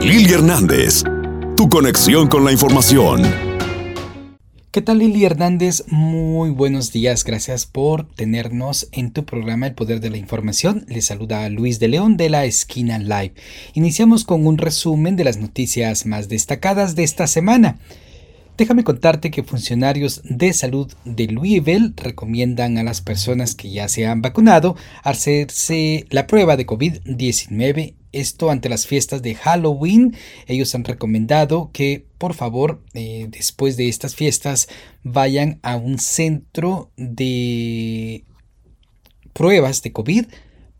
Lili 0.00 0.32
Hernández, 0.32 1.02
tu 1.56 1.68
conexión 1.68 2.28
con 2.28 2.44
la 2.44 2.52
información. 2.52 3.22
¿Qué 4.70 4.80
tal 4.80 4.98
Lili 4.98 5.24
Hernández? 5.24 5.84
Muy 5.88 6.50
buenos 6.50 6.92
días, 6.92 7.24
gracias 7.24 7.66
por 7.66 8.08
tenernos 8.14 8.88
en 8.92 9.12
tu 9.12 9.24
programa 9.24 9.66
El 9.66 9.74
Poder 9.74 10.00
de 10.00 10.10
la 10.10 10.16
Información. 10.16 10.84
Les 10.88 11.06
saluda 11.06 11.48
Luis 11.48 11.80
de 11.80 11.88
León 11.88 12.16
de 12.16 12.30
la 12.30 12.44
Esquina 12.44 12.98
Live. 13.00 13.34
Iniciamos 13.74 14.22
con 14.24 14.46
un 14.46 14.56
resumen 14.56 15.16
de 15.16 15.24
las 15.24 15.38
noticias 15.38 16.06
más 16.06 16.28
destacadas 16.28 16.94
de 16.94 17.02
esta 17.02 17.26
semana. 17.26 17.78
Déjame 18.56 18.84
contarte 18.84 19.32
que 19.32 19.42
funcionarios 19.42 20.22
de 20.24 20.52
salud 20.52 20.92
de 21.04 21.26
Louisville 21.26 21.92
recomiendan 21.96 22.78
a 22.78 22.84
las 22.84 23.00
personas 23.00 23.56
que 23.56 23.70
ya 23.70 23.88
se 23.88 24.06
han 24.06 24.22
vacunado 24.22 24.76
hacerse 25.02 26.06
la 26.10 26.28
prueba 26.28 26.56
de 26.56 26.66
COVID-19 26.66 27.94
esto 28.12 28.50
ante 28.50 28.68
las 28.68 28.86
fiestas 28.86 29.22
de 29.22 29.34
Halloween. 29.34 30.16
Ellos 30.46 30.74
han 30.74 30.84
recomendado 30.84 31.70
que 31.72 32.06
por 32.18 32.34
favor 32.34 32.82
eh, 32.94 33.26
después 33.30 33.76
de 33.76 33.88
estas 33.88 34.14
fiestas 34.14 34.68
vayan 35.02 35.60
a 35.62 35.76
un 35.76 35.98
centro 35.98 36.90
de 36.96 38.24
pruebas 39.32 39.82
de 39.82 39.92
COVID 39.92 40.26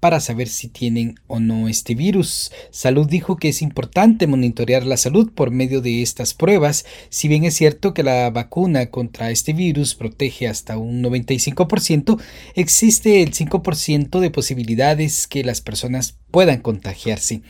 para 0.01 0.21
saber 0.21 0.49
si 0.49 0.69
tienen 0.69 1.17
o 1.27 1.41
no 1.41 1.69
este 1.69 1.95
virus. 1.95 2.53
Salud 2.71 3.09
dijo 3.09 3.37
que 3.37 3.49
es 3.49 3.63
importante 3.63 4.27
monitorear 4.27 4.87
la 4.87 4.97
salud 4.97 5.33
por 5.33 5.51
medio 5.51 5.81
de 5.81 6.03
estas 6.03 6.35
pruebas, 6.35 6.85
si 7.09 7.29
bien 7.29 7.45
es 7.45 7.55
cierto 7.55 7.95
que 7.95 8.03
la 8.03 8.31
vacuna 8.31 8.91
contra 8.91 9.31
este 9.31 9.53
virus 9.53 9.95
protege 9.95 10.49
hasta 10.49 10.79
un 10.79 11.03
95%, 11.03 12.21
existe 12.55 13.23
el 13.23 13.33
5% 13.33 14.21
de 14.21 14.31
posibilidades 14.31 15.27
que 15.27 15.45
las 15.45 15.61
personas 15.61 16.19
puedan 16.31 16.61
contagiarse. 16.61 17.43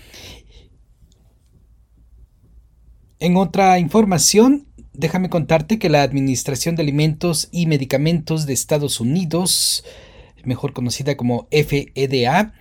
En 3.21 3.37
otra 3.37 3.79
información, 3.81 4.69
déjame 4.93 5.29
contarte 5.29 5.79
que 5.79 5.89
la 5.89 6.03
Administración 6.03 6.77
de 6.77 6.83
Alimentos 6.83 7.49
y 7.51 7.67
Medicamentos 7.67 8.47
de 8.47 8.53
Estados 8.53 9.01
Unidos 9.01 9.85
mejor 10.45 10.73
conocida 10.73 11.17
como 11.17 11.49
FEDA, 11.51 12.53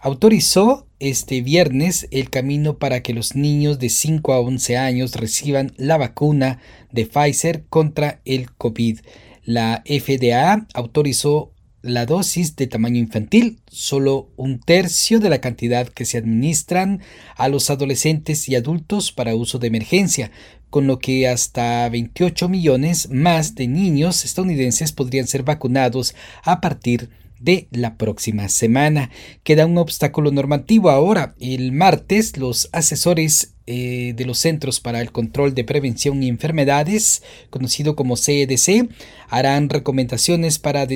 autorizó 0.00 0.86
este 1.00 1.40
viernes 1.40 2.08
el 2.10 2.30
camino 2.30 2.78
para 2.78 3.02
que 3.02 3.14
los 3.14 3.34
niños 3.34 3.78
de 3.78 3.88
5 3.88 4.32
a 4.32 4.40
11 4.40 4.76
años 4.76 5.14
reciban 5.14 5.72
la 5.76 5.96
vacuna 5.96 6.60
de 6.92 7.06
Pfizer 7.06 7.64
contra 7.68 8.20
el 8.24 8.52
COVID. 8.52 9.00
La 9.44 9.82
FDA 9.86 10.66
autorizó 10.74 11.52
la 11.84 12.06
dosis 12.06 12.56
de 12.56 12.66
tamaño 12.66 12.98
infantil, 12.98 13.60
solo 13.66 14.30
un 14.36 14.58
tercio 14.58 15.20
de 15.20 15.28
la 15.28 15.42
cantidad 15.42 15.86
que 15.86 16.06
se 16.06 16.16
administran 16.16 17.02
a 17.36 17.48
los 17.48 17.68
adolescentes 17.68 18.48
y 18.48 18.54
adultos 18.54 19.12
para 19.12 19.34
uso 19.34 19.58
de 19.58 19.66
emergencia, 19.66 20.30
con 20.70 20.86
lo 20.86 20.98
que 20.98 21.28
hasta 21.28 21.86
28 21.90 22.48
millones 22.48 23.10
más 23.10 23.54
de 23.54 23.68
niños 23.68 24.24
estadounidenses 24.24 24.92
podrían 24.92 25.26
ser 25.26 25.42
vacunados 25.42 26.14
a 26.42 26.62
partir 26.62 27.10
de 27.10 27.23
de 27.44 27.68
la 27.70 27.96
próxima 27.96 28.48
semana. 28.48 29.10
Queda 29.42 29.66
un 29.66 29.78
obstáculo 29.78 30.30
normativo 30.30 30.90
ahora. 30.90 31.34
El 31.38 31.72
martes 31.72 32.36
los 32.38 32.68
asesores 32.72 33.54
eh, 33.66 34.12
de 34.16 34.24
los 34.24 34.38
Centros 34.38 34.80
para 34.80 35.00
el 35.00 35.12
Control 35.12 35.54
de 35.54 35.64
Prevención 35.64 36.22
y 36.22 36.28
Enfermedades, 36.28 37.22
conocido 37.50 37.96
como 37.96 38.16
CEDC, 38.16 38.88
harán 39.28 39.68
recomendaciones 39.68 40.58
para, 40.58 40.86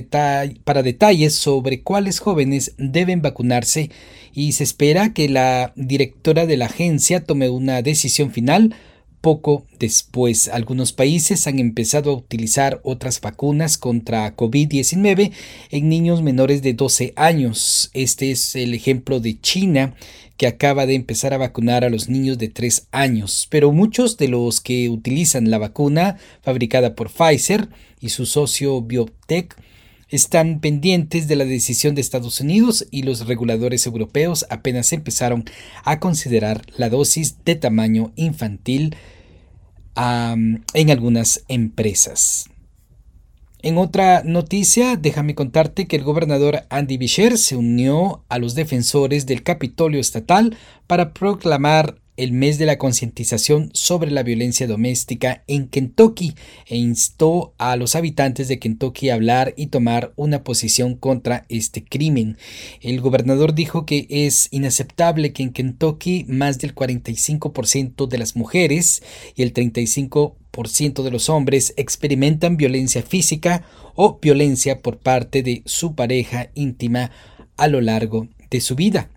para 0.65 0.83
detalles 0.83 1.35
sobre 1.35 1.83
cuáles 1.83 2.19
jóvenes 2.19 2.75
deben 2.77 3.23
vacunarse 3.23 3.91
y 4.35 4.53
se 4.53 4.65
espera 4.65 5.13
que 5.13 5.29
la 5.29 5.73
directora 5.77 6.47
de 6.47 6.57
la 6.57 6.67
agencia 6.67 7.25
tome 7.25 7.49
una 7.49 7.83
decisión 7.83 8.33
final 8.33 8.75
poco 9.21 9.67
después, 9.79 10.49
algunos 10.49 10.93
países 10.93 11.47
han 11.47 11.59
empezado 11.59 12.11
a 12.11 12.17
utilizar 12.17 12.81
otras 12.85 13.21
vacunas 13.21 13.79
contra 13.79 14.37
COVID-19 14.37 15.33
en 15.71 15.89
niños 15.89 16.23
menores 16.23 16.63
de 16.63 16.75
12 16.75 17.13
años. 17.17 17.91
Este 17.95 18.31
es 18.31 18.55
el 18.55 18.75
ejemplo 18.75 19.21
de 19.21 19.41
China, 19.41 19.95
que 20.37 20.47
acaba 20.47 20.87
de 20.87 20.95
empezar 20.95 21.35
a 21.35 21.39
vacunar 21.39 21.85
a 21.85 21.91
los 21.91 22.09
niños 22.09 22.39
de 22.39 22.49
3 22.49 22.87
años. 22.93 23.49
Pero 23.51 23.73
muchos 23.73 24.17
de 24.17 24.29
los 24.29 24.61
que 24.61 24.89
utilizan 24.89 25.51
la 25.51 25.59
vacuna 25.59 26.17
fabricada 26.43 26.95
por 26.95 27.11
Pfizer 27.11 27.69
y 28.01 28.11
su 28.11 28.25
socio 28.25 28.81
Biotech 28.81 29.57
están 30.09 30.61
pendientes 30.61 31.29
de 31.29 31.37
la 31.37 31.45
decisión 31.45 31.95
de 31.95 32.01
Estados 32.01 32.41
Unidos 32.41 32.87
y 32.91 33.03
los 33.03 33.27
reguladores 33.27 33.87
europeos 33.87 34.47
apenas 34.51 34.93
empezaron 34.93 35.45
a 35.85 36.01
considerar 36.01 36.63
la 36.77 36.89
dosis 36.89 37.45
de 37.45 37.57
tamaño 37.57 38.13
infantil 38.17 38.97
en 39.95 40.91
algunas 40.91 41.45
empresas. 41.49 42.49
En 43.61 43.77
otra 43.77 44.23
noticia, 44.25 44.97
déjame 44.97 45.35
contarte 45.35 45.89
que 45.89 45.97
el 45.97 46.05
gobernador 46.05 46.65
Andy 46.71 46.97
Bisher 46.97 47.37
se 47.37 47.57
unió 47.57 48.25
a 48.29 48.39
los 48.39 48.55
defensores 48.55 49.27
del 49.27 49.43
Capitolio 49.43 50.01
Estatal 50.01 50.57
para 50.87 51.13
proclamar 51.13 52.01
el 52.19 52.33
mes 52.33 52.59
de 52.59 52.67
la 52.67 52.79
concientización 52.79 53.71
sobre 53.73 54.11
la 54.11 54.25
violencia 54.25 54.67
doméstica 54.67 55.45
en 55.47 55.69
Kentucky 55.69 56.35
e 56.67 56.77
instó 56.77 57.55
a 57.59 57.77
los 57.77 57.95
habitantes 57.95 58.49
de 58.49 58.59
Kentucky 58.59 59.09
a 59.09 59.15
hablar 59.15 59.55
y 59.57 59.69
tomar 59.69 60.13
una 60.17 60.43
posición 60.43 60.97
contra 60.97 61.47
este 61.49 61.85
crimen. 61.85 62.37
El 62.81 63.01
gobernador 63.01 63.55
dijo 63.55 63.87
que 63.87 64.07
es 64.11 64.49
inaceptable 64.51 65.33
que 65.33 65.45
en 65.45 65.53
Kentucky 65.53 66.27
más 66.29 66.59
del 66.59 66.75
45% 66.75 68.09
de 68.09 68.19
las 68.19 68.35
mujeres 68.35 69.03
y 69.37 69.43
el 69.43 69.55
35% 69.55 71.03
de 71.05 71.11
los 71.13 71.29
hombres 71.29 71.73
experimentan 71.77 72.57
violencia 72.57 73.03
física 73.03 73.63
o 73.95 74.19
violencia 74.21 74.83
por 74.83 74.99
parte 74.99 75.45
de 75.45 75.63
su 75.67 75.95
pareja 75.95 76.51
íntima 76.55 77.13
a 77.57 77.69
lo 77.69 77.81
largo 77.81 78.27
de 78.51 78.61
su 78.61 78.75
vida. 78.75 79.09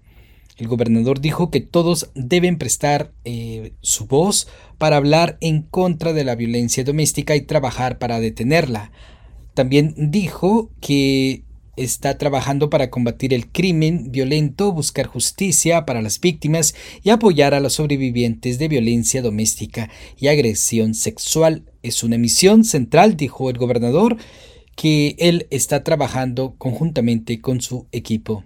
El 0.58 0.68
gobernador 0.68 1.22
dijo 1.22 1.50
que 1.50 1.62
todos 1.62 2.12
deben 2.14 2.58
prestar 2.58 3.14
eh, 3.24 3.74
su 3.82 4.06
voz 4.06 4.48
para 4.78 4.98
hablar 4.98 5.38
en 5.42 5.62
contra 5.64 6.14
de 6.14 6.24
la 6.24 6.36
violencia 6.36 6.84
doméstica 6.84 7.36
y 7.36 7.42
trabajar 7.42 7.98
para 7.98 8.20
detenerla. 8.20 8.92
También 9.54 9.94
dijo 9.98 10.70
que 10.80 11.44
está 11.78 12.18
trabajando 12.18 12.70
para 12.70 12.90
combatir 12.90 13.34
el 13.34 13.52
crimen 13.52 14.12
violento, 14.12 14.72
buscar 14.72 15.08
justicia 15.08 15.86
para 15.86 16.02
las 16.02 16.20
víctimas 16.20 16.76
y 17.04 17.10
apoyar 17.10 17.54
a 17.54 17.60
los 17.60 17.74
sobrevivientes 17.74 18.60
de 18.60 18.68
violencia 18.68 19.22
doméstica 19.22 19.90
y 20.18 20.28
agresión 20.28 20.94
sexual. 20.94 21.64
Es 21.82 22.04
una 22.04 22.18
misión 22.18 22.64
central, 22.64 23.18
dijo 23.18 23.50
el 23.50 23.58
gobernador, 23.58 24.18
que 24.76 25.16
él 25.20 25.48
está 25.50 25.84
trabajando 25.84 26.56
conjuntamente 26.58 27.42
con 27.42 27.62
su 27.62 27.88
equipo. 27.92 28.44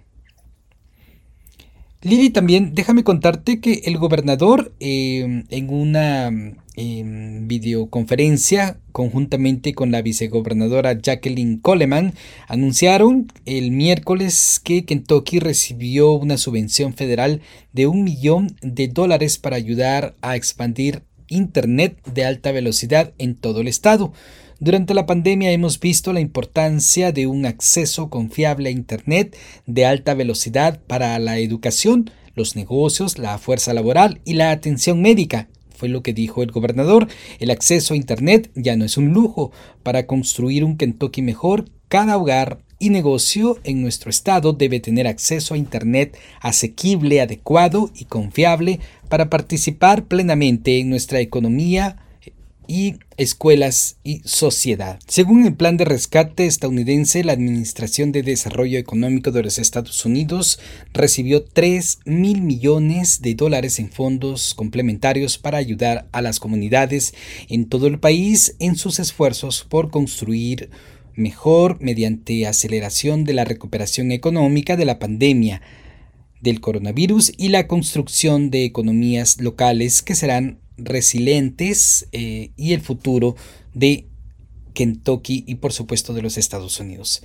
Lili, 2.06 2.30
también 2.30 2.72
déjame 2.72 3.02
contarte 3.02 3.58
que 3.58 3.82
el 3.86 3.98
gobernador 3.98 4.72
em, 4.78 5.42
en 5.50 5.70
una 5.70 6.28
em, 6.76 7.48
videoconferencia 7.48 8.78
conjuntamente 8.92 9.74
con 9.74 9.90
la 9.90 10.02
vicegobernadora 10.02 10.96
Jacqueline 10.96 11.58
Coleman 11.58 12.14
anunciaron 12.46 13.26
el 13.44 13.72
miércoles 13.72 14.60
que 14.62 14.84
Kentucky 14.84 15.40
recibió 15.40 16.12
una 16.12 16.38
subvención 16.38 16.94
federal 16.94 17.40
de 17.72 17.88
un 17.88 18.04
millón 18.04 18.54
de 18.62 18.86
dólares 18.86 19.38
para 19.38 19.56
ayudar 19.56 20.14
a 20.22 20.36
expandir 20.36 21.02
Internet 21.28 21.98
de 22.06 22.24
alta 22.24 22.52
velocidad 22.52 23.14
en 23.18 23.34
todo 23.34 23.62
el 23.62 23.66
estado. 23.66 24.12
Durante 24.58 24.94
la 24.94 25.04
pandemia 25.04 25.52
hemos 25.52 25.78
visto 25.80 26.14
la 26.14 26.20
importancia 26.20 27.12
de 27.12 27.26
un 27.26 27.44
acceso 27.44 28.08
confiable 28.08 28.70
a 28.70 28.72
Internet 28.72 29.36
de 29.66 29.84
alta 29.84 30.14
velocidad 30.14 30.80
para 30.86 31.18
la 31.18 31.38
educación, 31.38 32.10
los 32.34 32.56
negocios, 32.56 33.18
la 33.18 33.36
fuerza 33.36 33.74
laboral 33.74 34.22
y 34.24 34.32
la 34.32 34.50
atención 34.50 35.02
médica. 35.02 35.48
Fue 35.76 35.90
lo 35.90 36.02
que 36.02 36.14
dijo 36.14 36.42
el 36.42 36.52
gobernador. 36.52 37.06
El 37.38 37.50
acceso 37.50 37.92
a 37.92 37.98
Internet 37.98 38.50
ya 38.54 38.76
no 38.76 38.86
es 38.86 38.96
un 38.96 39.12
lujo. 39.12 39.52
Para 39.82 40.06
construir 40.06 40.64
un 40.64 40.78
Kentucky 40.78 41.20
mejor, 41.20 41.66
cada 41.88 42.16
hogar 42.16 42.60
y 42.78 42.88
negocio 42.88 43.58
en 43.62 43.82
nuestro 43.82 44.08
estado 44.08 44.54
debe 44.54 44.80
tener 44.80 45.06
acceso 45.06 45.52
a 45.52 45.58
Internet 45.58 46.16
asequible, 46.40 47.20
adecuado 47.20 47.90
y 47.94 48.06
confiable 48.06 48.80
para 49.10 49.28
participar 49.28 50.06
plenamente 50.06 50.78
en 50.78 50.88
nuestra 50.88 51.20
economía, 51.20 51.98
y 52.68 52.96
escuelas 53.16 53.96
y 54.04 54.20
sociedad. 54.24 54.98
Según 55.06 55.46
el 55.46 55.54
plan 55.54 55.76
de 55.76 55.84
rescate 55.84 56.46
estadounidense, 56.46 57.24
la 57.24 57.32
Administración 57.32 58.12
de 58.12 58.22
Desarrollo 58.22 58.78
Económico 58.78 59.30
de 59.30 59.42
los 59.42 59.58
Estados 59.58 60.04
Unidos 60.04 60.58
recibió 60.92 61.44
3 61.44 62.00
mil 62.04 62.42
millones 62.42 63.22
de 63.22 63.34
dólares 63.34 63.78
en 63.78 63.90
fondos 63.90 64.54
complementarios 64.54 65.38
para 65.38 65.58
ayudar 65.58 66.08
a 66.12 66.22
las 66.22 66.40
comunidades 66.40 67.14
en 67.48 67.66
todo 67.66 67.86
el 67.86 67.98
país 67.98 68.56
en 68.58 68.76
sus 68.76 68.98
esfuerzos 68.98 69.64
por 69.64 69.90
construir 69.90 70.70
mejor 71.14 71.78
mediante 71.80 72.46
aceleración 72.46 73.24
de 73.24 73.34
la 73.34 73.44
recuperación 73.44 74.12
económica 74.12 74.76
de 74.76 74.84
la 74.84 74.98
pandemia 74.98 75.62
del 76.40 76.60
coronavirus 76.60 77.32
y 77.36 77.48
la 77.48 77.66
construcción 77.66 78.50
de 78.50 78.64
economías 78.64 79.40
locales 79.40 80.02
que 80.02 80.14
serán 80.14 80.58
resilientes 80.76 82.08
eh, 82.12 82.50
y 82.56 82.72
el 82.72 82.80
futuro 82.80 83.36
de 83.74 84.06
Kentucky 84.74 85.44
y 85.46 85.56
por 85.56 85.72
supuesto 85.72 86.14
de 86.14 86.22
los 86.22 86.38
Estados 86.38 86.78
Unidos. 86.80 87.22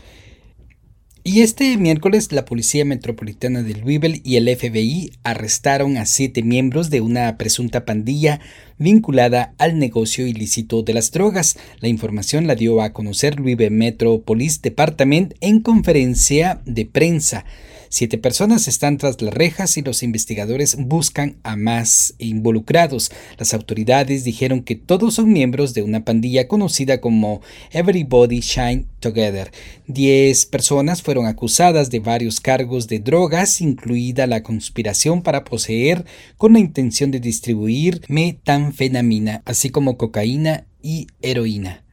Y 1.24 1.42
este 1.42 1.78
miércoles 1.78 2.32
la 2.32 2.46
Policía 2.46 2.84
Metropolitana 2.84 3.62
de 3.62 3.76
Louisville 3.76 4.22
y 4.24 4.38
el 4.38 4.50
FBI 4.58 5.12
arrestaron 5.22 5.98
a 5.98 6.08
siete 6.08 6.42
miembros 6.42 6.90
de 6.90 7.00
una 7.02 7.38
presunta 7.38 7.86
pandilla 7.86 8.40
vinculada 8.80 9.54
al 9.60 9.78
negocio 9.78 10.26
ilícito 10.26 10.82
de 10.82 10.96
las 10.96 11.12
drogas. 11.12 11.60
La 11.80 11.90
información 11.90 12.48
la 12.48 12.56
dio 12.56 12.82
a 12.82 12.92
conocer 12.92 13.40
Louisville 13.40 13.70
Metro 13.70 14.24
Police 14.24 14.62
Department 14.64 15.36
en 15.42 15.60
conferencia 15.60 16.60
de 16.66 16.88
prensa. 16.88 17.46
Siete 17.94 18.18
personas 18.18 18.70
están 18.70 18.98
tras 18.98 19.22
las 19.22 19.34
rejas 19.34 19.76
y 19.76 19.82
los 19.82 20.02
investigadores 20.02 20.78
buscan 20.80 21.36
a 21.44 21.58
más 21.58 22.14
involucrados. 22.20 23.12
Las 23.38 23.54
autoridades 23.54 24.24
dijeron 24.24 24.64
que 24.64 24.78
todos 24.78 25.16
son 25.16 25.34
miembros 25.34 25.74
de 25.74 25.82
una 25.82 26.06
pandilla 26.06 26.48
conocida 26.48 27.02
como 27.02 27.42
Everybody 27.74 28.40
Shine 28.40 28.86
Together. 29.02 29.52
Diez 29.88 30.46
personas 30.46 31.02
fueron 31.02 31.26
acusadas 31.26 31.90
de 31.90 32.00
varios 32.00 32.40
cargos 32.40 32.88
de 32.88 33.00
drogas, 33.00 33.60
incluida 33.60 34.26
la 34.26 34.42
conspiración 34.42 35.22
para 35.22 35.44
poseer 35.44 36.06
con 36.38 36.54
la 36.54 36.60
intención 36.60 37.12
de 37.12 37.20
distribuir 37.20 38.04
metanfetamina, 38.08 39.42
así 39.44 39.70
como 39.70 39.98
cocaína 39.98 40.66
y 40.82 41.08
heroína. 41.22 41.84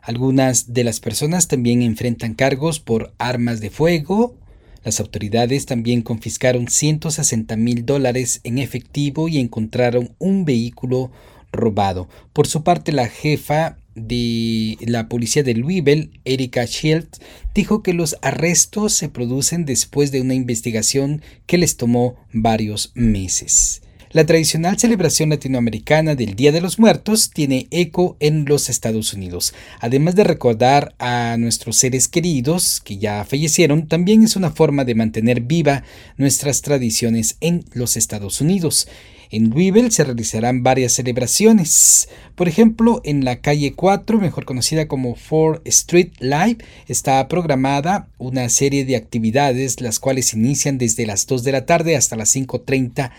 Algunas 0.00 0.72
de 0.72 0.82
las 0.82 0.98
personas 0.98 1.46
también 1.46 1.82
enfrentan 1.82 2.32
cargos 2.32 2.80
por 2.80 3.12
armas 3.18 3.60
de 3.60 3.70
fuego, 3.70 4.38
las 4.84 5.00
autoridades 5.00 5.66
también 5.66 6.02
confiscaron 6.02 6.68
160 6.68 7.56
mil 7.56 7.86
dólares 7.86 8.40
en 8.44 8.58
efectivo 8.58 9.28
y 9.28 9.38
encontraron 9.38 10.14
un 10.18 10.44
vehículo 10.44 11.10
robado. 11.52 12.08
Por 12.32 12.46
su 12.46 12.62
parte, 12.62 12.92
la 12.92 13.08
jefa 13.08 13.76
de 13.94 14.78
la 14.80 15.08
policía 15.08 15.42
de 15.42 15.54
Louisville, 15.54 16.10
Erika 16.24 16.64
Shields, 16.64 17.20
dijo 17.54 17.82
que 17.82 17.92
los 17.92 18.16
arrestos 18.22 18.94
se 18.94 19.08
producen 19.08 19.66
después 19.66 20.10
de 20.10 20.20
una 20.20 20.34
investigación 20.34 21.22
que 21.46 21.58
les 21.58 21.76
tomó 21.76 22.16
varios 22.32 22.92
meses. 22.94 23.82
La 24.12 24.26
tradicional 24.26 24.78
celebración 24.78 25.30
latinoamericana 25.30 26.14
del 26.14 26.34
Día 26.34 26.52
de 26.52 26.60
los 26.60 26.78
Muertos 26.78 27.30
tiene 27.30 27.66
eco 27.70 28.18
en 28.20 28.44
los 28.44 28.68
Estados 28.68 29.14
Unidos. 29.14 29.54
Además 29.80 30.14
de 30.16 30.24
recordar 30.24 30.94
a 30.98 31.38
nuestros 31.38 31.78
seres 31.78 32.08
queridos 32.08 32.82
que 32.84 32.98
ya 32.98 33.24
fallecieron, 33.24 33.88
también 33.88 34.22
es 34.22 34.36
una 34.36 34.50
forma 34.50 34.84
de 34.84 34.94
mantener 34.94 35.40
viva 35.40 35.84
nuestras 36.18 36.60
tradiciones 36.60 37.38
en 37.40 37.64
los 37.72 37.96
Estados 37.96 38.42
Unidos. 38.42 38.86
En 39.30 39.48
Louisville 39.48 39.90
se 39.90 40.04
realizarán 40.04 40.62
varias 40.62 40.92
celebraciones. 40.92 42.10
Por 42.34 42.48
ejemplo, 42.48 43.00
en 43.06 43.24
la 43.24 43.40
calle 43.40 43.72
4, 43.72 44.20
mejor 44.20 44.44
conocida 44.44 44.88
como 44.88 45.16
4 45.16 45.62
Street 45.64 46.10
Live, 46.18 46.58
está 46.86 47.26
programada 47.28 48.08
una 48.18 48.50
serie 48.50 48.84
de 48.84 48.96
actividades, 48.96 49.80
las 49.80 49.98
cuales 49.98 50.34
inician 50.34 50.76
desde 50.76 51.06
las 51.06 51.26
2 51.26 51.44
de 51.44 51.52
la 51.52 51.64
tarde 51.64 51.96
hasta 51.96 52.14
las 52.14 52.36
5.30 52.36 53.10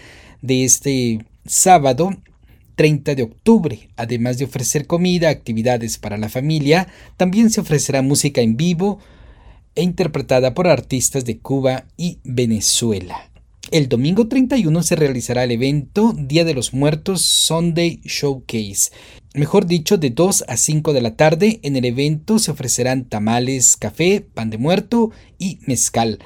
de 0.43 0.65
este 0.65 1.25
sábado 1.45 2.11
30 2.75 3.15
de 3.15 3.23
octubre. 3.23 3.89
Además 3.95 4.37
de 4.37 4.45
ofrecer 4.45 4.85
comida, 4.85 5.29
actividades 5.29 5.97
para 5.97 6.17
la 6.17 6.29
familia, 6.29 6.87
también 7.17 7.49
se 7.49 7.61
ofrecerá 7.61 8.03
música 8.03 8.41
en 8.41 8.55
vivo 8.55 8.99
e 9.75 9.81
interpretada 9.81 10.53
por 10.53 10.67
artistas 10.67 11.25
de 11.25 11.39
Cuba 11.39 11.85
y 11.97 12.19
Venezuela. 12.23 13.29
El 13.71 13.89
domingo 13.89 14.27
31 14.27 14.83
se 14.83 14.95
realizará 14.95 15.45
el 15.45 15.51
evento 15.51 16.13
Día 16.15 16.43
de 16.43 16.53
los 16.53 16.73
Muertos 16.73 17.21
Sunday 17.21 18.01
Showcase. 18.03 18.91
Mejor 19.33 19.65
dicho, 19.65 19.97
de 19.97 20.11
2 20.11 20.45
a 20.47 20.57
5 20.57 20.93
de 20.93 21.01
la 21.01 21.15
tarde 21.15 21.59
en 21.63 21.75
el 21.75 21.85
evento 21.85 22.37
se 22.37 22.51
ofrecerán 22.51 23.05
tamales, 23.05 23.77
café, 23.77 24.21
pan 24.21 24.51
de 24.51 24.59
muerto 24.59 25.11
y 25.39 25.57
mezcal. 25.65 26.19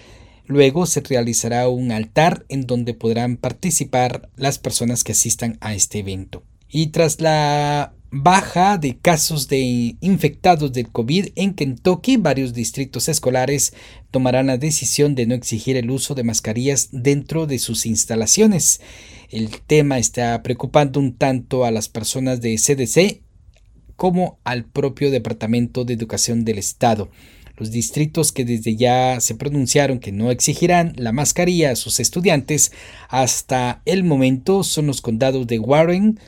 Luego 0.48 0.86
se 0.86 1.02
realizará 1.02 1.68
un 1.68 1.92
altar 1.92 2.46
en 2.50 2.66
donde 2.66 2.94
podrán 2.94 3.38
participar 3.38 4.30
las 4.36 4.60
personas 4.60 5.04
que 5.04 5.12
asistan 5.12 5.58
a 5.62 5.74
este 5.74 6.00
evento. 6.00 6.44
Y 6.70 6.88
tras 6.88 7.22
la 7.22 7.94
baja 8.10 8.78
de 8.78 8.98
casos 8.98 9.48
de 9.50 9.98
infectados 10.00 10.72
del 10.72 10.90
COVID 10.90 11.30
en 11.36 11.54
Kentucky, 11.54 12.18
varios 12.18 12.54
distritos 12.54 13.10
escolares 13.10 13.74
tomarán 14.12 14.48
la 14.48 14.58
decisión 14.58 15.16
de 15.16 15.26
no 15.26 15.36
exigir 15.36 15.76
el 15.76 15.92
uso 15.92 16.16
de 16.16 16.24
mascarillas 16.24 16.90
dentro 16.92 17.46
de 17.48 17.60
sus 17.60 17.86
instalaciones. 17.86 18.82
El 19.30 19.50
tema 19.62 19.98
está 19.98 20.42
preocupando 20.44 21.00
un 21.00 21.16
tanto 21.16 21.66
a 21.66 21.72
las 21.72 21.90
personas 21.90 22.40
de 22.40 22.56
CDC 22.56 23.22
como 23.98 24.40
al 24.46 24.64
propio 24.64 25.12
Departamento 25.12 25.84
de 25.84 25.94
Educación 25.94 26.46
del 26.46 26.60
Estado. 26.60 27.10
Los 27.58 27.72
distritos 27.72 28.32
que 28.32 28.46
desde 28.46 28.76
ya 28.76 29.20
se 29.20 29.34
pronunciaron 29.34 29.98
que 30.00 30.12
no 30.12 30.30
exigirán 30.30 30.94
la 30.96 31.12
mascarilla 31.12 31.72
a 31.72 31.76
sus 31.76 32.00
estudiantes 32.00 32.72
hasta 33.10 33.82
el 33.86 34.04
momento 34.04 34.64
son 34.64 34.86
los 34.86 35.02
condados 35.02 35.48
de 35.48 35.58
Warren 35.58 36.20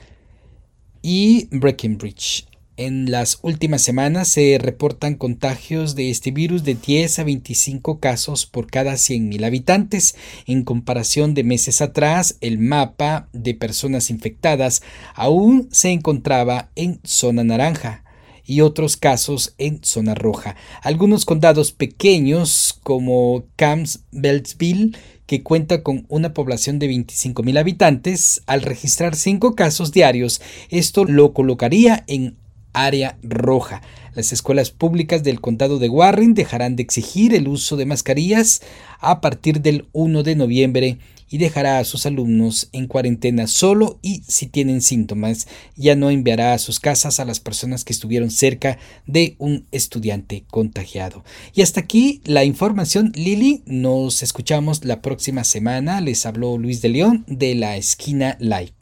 y 1.04 1.48
Breckenridge. 1.52 2.48
En 2.78 3.12
las 3.12 3.40
últimas 3.44 3.84
semanas 3.84 4.30
se 4.30 4.58
reportan 4.58 5.16
contagios 5.16 5.96
de 5.96 6.10
este 6.10 6.32
virus 6.32 6.64
de 6.64 6.76
10 6.76 7.20
a 7.20 7.24
25 7.26 8.00
casos 8.00 8.48
por 8.48 8.68
cada 8.72 8.94
100.000 8.94 9.46
habitantes. 9.46 10.16
En 10.48 10.64
comparación 10.64 11.36
de 11.36 11.44
meses 11.44 11.82
atrás, 11.82 12.38
el 12.42 12.58
mapa 12.58 13.28
de 13.34 13.54
personas 13.54 14.10
infectadas 14.10 14.82
aún 15.14 15.68
se 15.72 15.90
encontraba 15.92 16.72
en 16.76 17.02
zona 17.04 17.44
naranja 17.44 18.04
y 18.50 18.62
otros 18.62 18.98
casos 18.98 19.54
en 19.60 19.84
zona 19.84 20.16
roja. 20.16 20.56
Algunos 20.82 21.24
condados 21.24 21.72
pequeños 21.72 22.80
como 22.82 23.44
Campbellsville 23.56 24.98
que 25.28 25.44
cuenta 25.44 25.84
con 25.84 26.08
una 26.10 26.34
población 26.34 26.80
de 26.80 26.90
25.000 26.90 27.60
habitantes, 27.60 28.42
al 28.48 28.64
registrar 28.64 29.16
5 29.16 29.54
casos 29.54 29.92
diarios, 29.92 30.42
esto 30.72 31.06
lo 31.06 31.34
colocaría 31.34 32.04
en 32.08 32.36
área 32.74 33.18
roja. 33.24 33.82
Las 34.16 34.34
escuelas 34.34 34.72
públicas 34.72 35.24
del 35.24 35.40
condado 35.40 35.80
de 35.80 35.90
Warren 35.90 36.34
dejarán 36.34 36.76
de 36.76 36.84
exigir 36.84 37.34
el 37.34 37.48
uso 37.48 37.78
de 37.78 37.86
mascarillas 37.86 38.62
a 39.00 39.22
partir 39.22 39.62
del 39.62 39.88
1 39.94 40.24
de 40.24 40.36
noviembre 40.36 40.98
y 41.30 41.38
dejará 41.38 41.80
a 41.80 41.84
sus 41.84 42.06
alumnos 42.06 42.70
en 42.72 42.88
cuarentena 42.88 43.48
solo 43.48 44.00
y 44.02 44.24
si 44.28 44.48
tienen 44.48 44.82
síntomas 44.82 45.48
ya 45.76 45.96
no 45.96 46.10
enviará 46.10 46.54
a 46.54 46.58
sus 46.58 46.80
casas 46.80 47.20
a 47.20 47.26
las 47.26 47.40
personas 47.40 47.86
que 47.86 47.94
estuvieron 47.94 48.32
cerca 48.32 48.80
de 49.06 49.36
un 49.38 49.68
estudiante 49.72 50.44
contagiado. 50.50 51.24
Y 51.54 51.62
hasta 51.62 51.82
aquí 51.82 52.22
la 52.26 52.44
información 52.44 53.12
Lili, 53.16 53.62
nos 53.66 54.24
escuchamos 54.24 54.84
la 54.84 55.02
próxima 55.02 55.44
semana, 55.44 56.02
les 56.02 56.26
habló 56.26 56.58
Luis 56.58 56.82
de 56.82 56.90
León 56.90 57.26
de 57.28 57.56
la 57.56 57.78
esquina 57.78 58.38
live. 58.40 58.74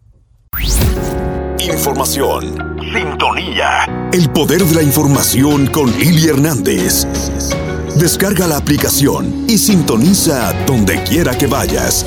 Información. 1.67 2.77
Sintonía. 2.93 4.09
El 4.13 4.29
poder 4.29 4.63
de 4.63 4.75
la 4.75 4.83
información 4.83 5.67
con 5.67 5.91
Lili 5.97 6.29
Hernández. 6.29 7.05
Descarga 7.95 8.47
la 8.47 8.55
aplicación 8.55 9.45
y 9.49 9.57
sintoniza 9.57 10.53
donde 10.65 11.03
quiera 11.03 11.37
que 11.37 11.47
vayas. 11.47 12.05